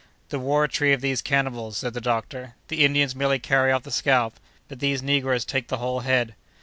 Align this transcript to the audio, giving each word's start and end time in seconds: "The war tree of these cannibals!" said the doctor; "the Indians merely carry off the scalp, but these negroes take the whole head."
"The 0.29 0.39
war 0.39 0.67
tree 0.67 0.93
of 0.93 1.01
these 1.01 1.21
cannibals!" 1.21 1.77
said 1.77 1.93
the 1.93 2.01
doctor; 2.01 2.55
"the 2.69 2.83
Indians 2.83 3.13
merely 3.15 3.37
carry 3.37 3.71
off 3.71 3.83
the 3.83 3.91
scalp, 3.91 4.39
but 4.67 4.79
these 4.79 5.03
negroes 5.03 5.45
take 5.45 5.67
the 5.67 5.77
whole 5.77 5.99
head." 5.99 6.33